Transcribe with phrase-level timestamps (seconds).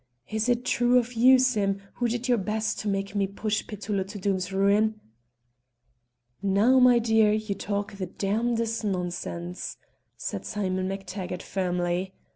[0.31, 4.01] "Is it true of you, Sim, who did your best to make me push Petullo
[4.05, 4.99] to Doom's ruin?"
[6.41, 9.77] "Now, my dear, you talk the damnedest nonsense!"
[10.17, 12.15] said Simon MacTaggart firmly.